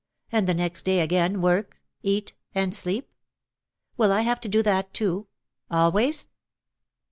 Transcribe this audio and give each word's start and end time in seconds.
And 0.31 0.47
the 0.47 0.55
next 0.55 0.81
day 0.81 0.99
again 1.01 1.41
work, 1.41 1.79
eat, 2.01 2.33
and 2.55 2.73
sleep? 2.73 3.07
Will 3.97 4.11
I 4.11 4.21
have 4.21 4.41
to 4.41 4.49
do 4.49 4.63
that 4.63 4.95
too? 4.95 5.27
Always?" 5.69 6.25